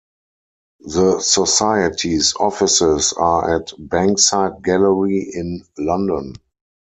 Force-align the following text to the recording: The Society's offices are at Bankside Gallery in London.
The 0.87 1.19
Society's 1.19 2.33
offices 2.37 3.13
are 3.13 3.55
at 3.59 3.71
Bankside 3.77 4.63
Gallery 4.63 5.27
in 5.31 5.63
London. 5.77 6.33